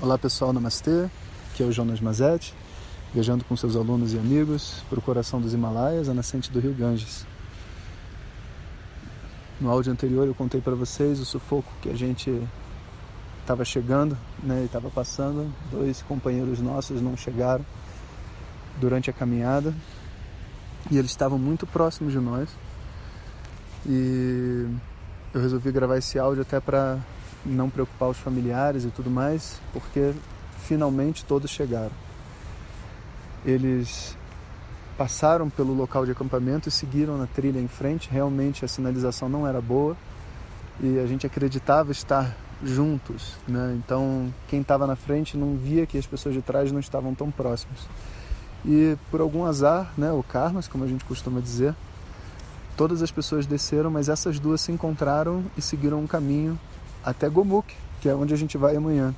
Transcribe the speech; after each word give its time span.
Olá 0.00 0.16
pessoal, 0.16 0.52
namastê. 0.52 1.10
Aqui 1.50 1.60
é 1.60 1.66
o 1.66 1.72
Jonas 1.72 2.00
Mazetti, 2.00 2.54
viajando 3.12 3.44
com 3.44 3.56
seus 3.56 3.74
alunos 3.74 4.14
e 4.14 4.16
amigos 4.16 4.80
para 4.88 4.96
o 4.96 5.02
coração 5.02 5.40
dos 5.40 5.52
Himalaias, 5.52 6.08
a 6.08 6.14
nascente 6.14 6.52
do 6.52 6.60
rio 6.60 6.72
Ganges. 6.72 7.26
No 9.60 9.68
áudio 9.68 9.90
anterior 9.90 10.24
eu 10.24 10.36
contei 10.36 10.60
para 10.60 10.76
vocês 10.76 11.18
o 11.18 11.24
sufoco 11.24 11.68
que 11.82 11.90
a 11.90 11.96
gente 11.96 12.30
estava 13.40 13.64
chegando 13.64 14.16
né, 14.40 14.62
e 14.62 14.66
estava 14.66 14.88
passando. 14.88 15.52
Dois 15.68 16.00
companheiros 16.02 16.60
nossos 16.60 17.02
não 17.02 17.16
chegaram 17.16 17.66
durante 18.80 19.10
a 19.10 19.12
caminhada 19.12 19.74
e 20.92 20.96
eles 20.96 21.10
estavam 21.10 21.40
muito 21.40 21.66
próximos 21.66 22.12
de 22.12 22.20
nós. 22.20 22.48
E 23.84 24.64
eu 25.34 25.40
resolvi 25.40 25.72
gravar 25.72 25.98
esse 25.98 26.20
áudio 26.20 26.42
até 26.42 26.60
para 26.60 27.00
não 27.44 27.70
preocupar 27.70 28.08
os 28.08 28.18
familiares 28.18 28.84
e 28.84 28.88
tudo 28.88 29.10
mais, 29.10 29.60
porque 29.72 30.12
finalmente 30.66 31.24
todos 31.24 31.50
chegaram. 31.50 31.92
Eles 33.44 34.16
passaram 34.96 35.48
pelo 35.48 35.72
local 35.72 36.04
de 36.04 36.10
acampamento 36.10 36.68
e 36.68 36.72
seguiram 36.72 37.16
na 37.16 37.26
trilha 37.26 37.60
em 37.60 37.68
frente. 37.68 38.10
Realmente 38.10 38.64
a 38.64 38.68
sinalização 38.68 39.28
não 39.28 39.46
era 39.46 39.60
boa 39.60 39.96
e 40.80 40.98
a 40.98 41.06
gente 41.06 41.26
acreditava 41.26 41.92
estar 41.92 42.36
juntos, 42.62 43.36
né? 43.46 43.78
Então 43.78 44.32
quem 44.48 44.60
estava 44.60 44.86
na 44.86 44.96
frente 44.96 45.36
não 45.36 45.56
via 45.56 45.86
que 45.86 45.96
as 45.96 46.06
pessoas 46.06 46.34
de 46.34 46.42
trás 46.42 46.72
não 46.72 46.80
estavam 46.80 47.14
tão 47.14 47.30
próximas. 47.30 47.78
E 48.64 48.96
por 49.10 49.20
algum 49.20 49.44
azar, 49.44 49.92
né, 49.96 50.10
o 50.10 50.22
karmas, 50.22 50.66
como 50.66 50.82
a 50.82 50.88
gente 50.88 51.04
costuma 51.04 51.40
dizer, 51.40 51.74
todas 52.76 53.02
as 53.02 53.10
pessoas 53.10 53.46
desceram, 53.46 53.90
mas 53.90 54.08
essas 54.08 54.40
duas 54.40 54.60
se 54.60 54.72
encontraram 54.72 55.44
e 55.56 55.62
seguiram 55.62 56.00
um 56.00 56.06
caminho 56.06 56.58
até 57.04 57.28
Gomuk, 57.28 57.74
que 58.00 58.08
é 58.08 58.14
onde 58.14 58.34
a 58.34 58.36
gente 58.36 58.56
vai 58.56 58.76
amanhã. 58.76 59.14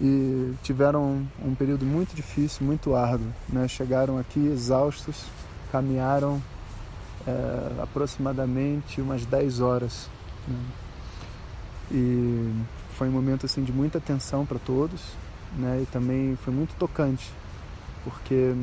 E 0.00 0.54
tiveram 0.62 1.26
um 1.44 1.54
período 1.54 1.84
muito 1.84 2.14
difícil, 2.14 2.64
muito 2.64 2.94
árduo. 2.94 3.32
Né? 3.48 3.66
Chegaram 3.66 4.18
aqui 4.18 4.38
exaustos, 4.46 5.24
caminharam 5.72 6.40
é, 7.26 7.82
aproximadamente 7.82 9.00
umas 9.00 9.24
10 9.26 9.60
horas. 9.60 10.08
Né? 10.46 10.58
E 11.90 12.52
foi 12.98 13.08
um 13.08 13.12
momento 13.12 13.46
assim 13.46 13.62
de 13.62 13.72
muita 13.72 14.00
tensão 14.00 14.44
para 14.44 14.58
todos, 14.58 15.00
né? 15.56 15.80
E 15.82 15.86
também 15.86 16.36
foi 16.44 16.52
muito 16.52 16.74
tocante, 16.74 17.32
porque 18.04 18.54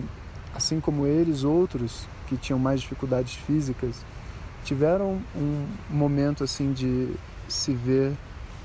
assim 0.53 0.79
como 0.79 1.07
eles, 1.07 1.43
outros 1.43 2.05
que 2.27 2.35
tinham 2.35 2.59
mais 2.59 2.81
dificuldades 2.81 3.35
físicas 3.35 3.95
tiveram 4.63 5.21
um 5.35 5.67
momento 5.89 6.43
assim 6.43 6.73
de 6.73 7.13
se 7.47 7.73
ver 7.73 8.13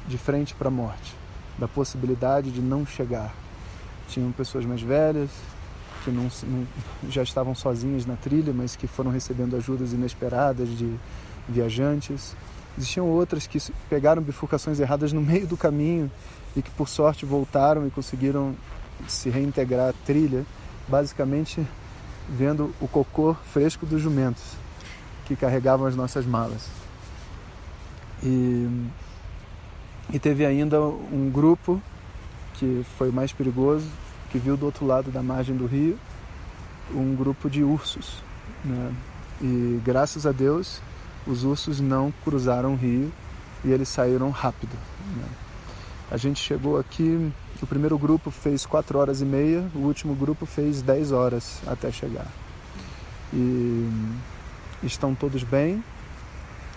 de 0.09 0.19
frente 0.19 0.55
para 0.55 0.69
a 0.69 0.71
morte, 0.71 1.15
da 1.59 1.69
possibilidade 1.69 2.51
de 2.51 2.61
não 2.61 2.87
chegar. 2.87 3.35
Tinham 4.09 4.33
pessoas 4.33 4.65
mais 4.65 4.83
velhas 4.83 5.31
que 6.05 6.11
não, 6.11 6.29
não, 6.45 6.67
já 7.11 7.23
estavam 7.23 7.55
sozinhas 7.55 8.07
na 8.07 8.17
trilha, 8.17 8.53
mas 8.53 8.75
que 8.75 8.87
foram 8.87 9.11
recebendo 9.11 9.57
ajudas 9.57 9.93
inesperadas 9.93 10.69
de 10.69 10.95
viajantes. 11.49 12.35
Existiam 12.77 13.07
outras 13.07 13.47
que 13.47 13.59
pegaram 13.89 14.23
bifurcações 14.23 14.81
erradas 14.81 15.13
no 15.13 15.21
meio 15.21 15.47
do 15.47 15.57
caminho 15.57 16.11
e 16.57 16.63
que 16.63 16.71
por 16.71 16.89
sorte 16.89 17.27
voltaram 17.27 17.87
e 17.87 17.91
conseguiram 17.91 18.55
se 19.09 19.31
reintegrar 19.31 19.91
à 19.91 19.93
trilha, 20.05 20.45
basicamente 20.89 21.65
vendo 22.29 22.73
o 22.81 22.89
cocô 22.89 23.35
fresco 23.53 23.85
dos 23.85 24.01
jumentos 24.01 24.43
que 25.27 25.37
carregavam 25.37 25.87
as 25.87 25.97
nossas 25.97 26.25
malas. 26.25 26.80
E, 28.23 28.69
e 30.13 30.19
teve 30.19 30.45
ainda 30.45 30.81
um 30.81 31.31
grupo 31.33 31.81
que 32.55 32.85
foi 32.99 33.11
mais 33.11 33.33
perigoso, 33.33 33.87
que 34.31 34.39
viu 34.39 34.57
do 34.57 34.67
outro 34.67 34.87
lado 34.87 35.11
da 35.11 35.23
margem 35.23 35.57
do 35.57 35.67
rio 35.67 35.99
um 36.95 37.15
grupo 37.15 37.49
de 37.49 37.63
ursos. 37.63 38.23
Né? 38.65 38.93
E 39.41 39.81
graças 39.85 40.27
a 40.27 40.33
Deus 40.33 40.81
os 41.27 41.45
ursos 41.45 41.81
não 41.81 42.13
cruzaram 42.25 42.73
o 42.73 42.77
rio 42.77 43.13
e 43.65 43.71
eles 43.71 43.89
saíram 43.89 44.31
rápido. 44.31 44.77
Né? 45.17 45.29
A 46.11 46.17
gente 46.17 46.41
chegou 46.41 46.79
aqui, 46.79 47.31
o 47.63 47.67
primeiro 47.67 47.97
grupo 47.99 48.31
fez 48.31 48.67
4 48.67 48.99
horas 48.99 49.21
e 49.21 49.25
meia, 49.25 49.65
o 49.75 49.81
último 49.81 50.15
grupo 50.15 50.45
fez 50.45 50.83
10 50.83 51.13
horas 51.13 51.61
até 51.67 51.93
chegar. 51.93 52.27
E 53.33 53.89
estão 54.83 55.15
todos 55.15 55.45
bem, 55.45 55.85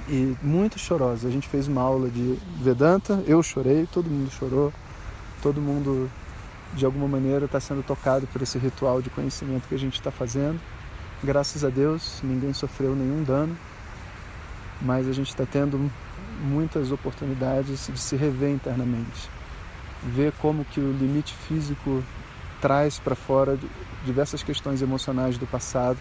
e 0.07 0.35
muito 0.41 0.77
chorosa. 0.79 1.27
A 1.27 1.31
gente 1.31 1.47
fez 1.47 1.67
uma 1.67 1.81
aula 1.81 2.09
de 2.09 2.37
Vedanta, 2.61 3.23
eu 3.25 3.41
chorei, 3.41 3.87
todo 3.91 4.09
mundo 4.09 4.31
chorou, 4.31 4.73
todo 5.41 5.61
mundo 5.61 6.09
de 6.73 6.85
alguma 6.85 7.07
maneira 7.07 7.45
está 7.45 7.59
sendo 7.59 7.83
tocado 7.83 8.27
por 8.27 8.41
esse 8.41 8.57
ritual 8.57 9.01
de 9.01 9.09
conhecimento 9.09 9.67
que 9.67 9.75
a 9.75 9.79
gente 9.79 9.95
está 9.95 10.11
fazendo. 10.11 10.59
Graças 11.23 11.63
a 11.63 11.69
Deus, 11.69 12.19
ninguém 12.23 12.53
sofreu 12.53 12.95
nenhum 12.95 13.23
dano, 13.23 13.55
mas 14.81 15.07
a 15.07 15.13
gente 15.13 15.29
está 15.29 15.45
tendo 15.45 15.89
muitas 16.41 16.91
oportunidades 16.91 17.87
de 17.87 17.97
se 17.97 18.15
rever 18.15 18.49
internamente, 18.49 19.29
ver 20.03 20.33
como 20.41 20.65
que 20.65 20.79
o 20.79 20.91
limite 20.91 21.33
físico 21.47 22.03
traz 22.59 22.99
para 22.99 23.15
fora 23.15 23.57
diversas 24.05 24.43
questões 24.43 24.81
emocionais 24.81 25.37
do 25.37 25.45
passado, 25.45 25.99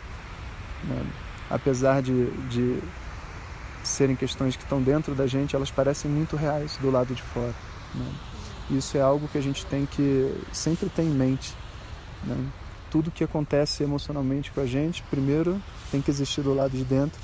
né? 0.85 1.05
apesar 1.51 2.03
de, 2.03 2.31
de 2.49 2.81
serem 3.83 4.17
questões 4.17 4.57
que 4.57 4.63
estão 4.63 4.83
dentro 4.83 5.15
da 5.15 5.27
gente, 5.27 5.57
elas 5.57 5.71
parecem 5.71 6.11
muito 6.11 6.37
reais 6.37 6.77
do 6.81 6.91
lado 6.91 7.15
de 7.15 7.23
fora. 7.23 7.55
Né? 7.95 8.07
Isso 8.71 8.97
é 8.97 9.01
algo 9.01 9.29
que 9.29 9.39
a 9.39 9.43
gente 9.43 9.67
tem 9.67 9.87
que 9.87 10.35
sempre 10.53 10.89
ter 10.89 11.03
em 11.03 11.11
mente. 11.11 11.55
Né? 12.25 12.37
Tudo 12.91 13.11
que 13.11 13.25
acontece 13.25 13.83
emocionalmente 13.83 14.51
com 14.53 14.61
a 14.61 14.67
gente, 14.67 15.03
primeiro 15.05 15.61
tem 15.91 16.01
que 16.01 16.11
existir 16.11 16.43
do 16.43 16.55
lado 16.55 16.77
de 16.77 16.85
dentro. 16.85 17.21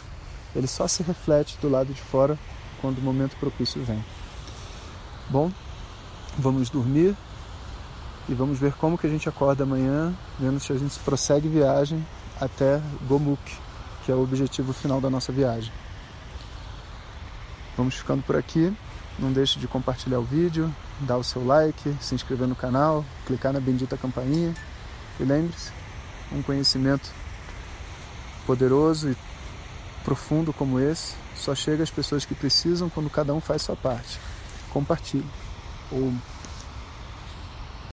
Ele 0.54 0.66
só 0.66 0.88
se 0.88 1.02
reflete 1.02 1.58
do 1.60 1.68
lado 1.68 1.92
de 1.92 2.00
fora 2.00 2.38
quando 2.80 2.98
o 2.98 3.02
momento 3.02 3.36
propício 3.36 3.82
vem. 3.82 4.02
Bom, 5.28 5.52
vamos 6.38 6.70
dormir 6.70 7.14
e 8.28 8.34
vamos 8.34 8.58
ver 8.58 8.72
como 8.74 8.96
que 8.96 9.06
a 9.06 9.10
gente 9.10 9.28
acorda 9.28 9.64
amanhã, 9.64 10.14
vendo 10.38 10.58
se 10.60 10.72
a 10.72 10.76
gente 10.76 10.98
prossegue 11.00 11.48
viagem 11.48 12.04
até 12.40 12.80
Gomuk, 13.06 13.40
que 14.04 14.12
é 14.12 14.14
o 14.14 14.22
objetivo 14.22 14.72
final 14.72 15.00
da 15.00 15.10
nossa 15.10 15.32
viagem. 15.32 15.72
Vamos 17.78 17.94
ficando 17.94 18.24
por 18.24 18.34
aqui. 18.34 18.76
Não 19.20 19.32
deixe 19.32 19.58
de 19.58 19.68
compartilhar 19.68 20.18
o 20.18 20.24
vídeo, 20.24 20.74
dar 21.00 21.16
o 21.16 21.22
seu 21.22 21.46
like, 21.46 21.96
se 22.00 22.12
inscrever 22.12 22.48
no 22.48 22.56
canal, 22.56 23.04
clicar 23.24 23.52
na 23.52 23.60
bendita 23.60 23.96
campainha. 23.96 24.52
E 25.18 25.22
lembre-se, 25.22 25.70
um 26.32 26.42
conhecimento 26.42 27.08
poderoso 28.44 29.10
e 29.10 29.16
profundo 30.04 30.52
como 30.52 30.80
esse 30.80 31.14
só 31.36 31.54
chega 31.54 31.84
às 31.84 31.90
pessoas 31.90 32.24
que 32.24 32.34
precisam 32.34 32.88
quando 32.88 33.08
cada 33.08 33.32
um 33.32 33.40
faz 33.40 33.62
sua 33.62 33.76
parte. 33.76 34.18
Compartilhe. 34.70 35.26
Ou 35.92 36.12